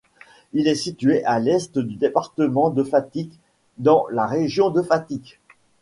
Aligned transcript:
Il 0.53 0.67
est 0.67 0.73
situé 0.73 1.23
à 1.25 1.37
l'est 1.37 1.77
du 1.77 1.95
département 1.95 2.71
de 2.71 2.81
Fatick, 2.83 3.33
dans 3.77 4.07
la 4.09 4.25
région 4.25 4.71
de 4.71 4.81
Fatick. 4.81 5.39